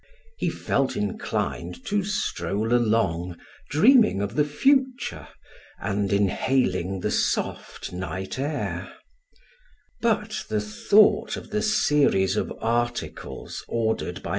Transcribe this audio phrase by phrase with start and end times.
[0.39, 3.37] He felt inclined to stroll along,
[3.69, 5.27] dreaming of the future
[5.79, 8.91] and inhaling the soft night air;
[10.01, 14.29] but the thought of the series of articles ordered by M.